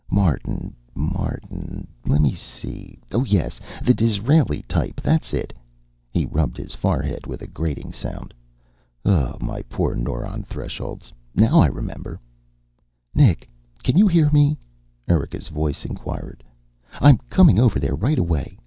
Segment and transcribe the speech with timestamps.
[0.09, 1.87] Martin, Martin?
[2.07, 5.53] Let me see oh yes, the Disraeli type, that's it."
[6.09, 8.33] He rubbed his forehead with a grating sound.
[9.05, 11.13] "Oh, my poor neuron thresholds!
[11.35, 12.19] Now I remember."
[13.13, 13.47] "Nick,
[13.83, 14.57] can you hear me?"
[15.07, 16.43] Erika's voice inquired.
[16.99, 18.57] "I'm coming over there right away.